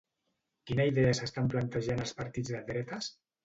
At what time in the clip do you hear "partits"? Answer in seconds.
2.23-2.59